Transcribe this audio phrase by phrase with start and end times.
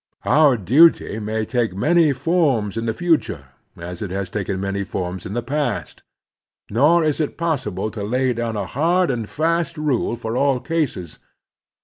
[0.25, 5.27] Our duty may take many forms in the future as it has taken many forms
[5.27, 6.01] in the past.
[6.71, 11.19] Nor is it possible to lay down a hard and fast rule for all cases.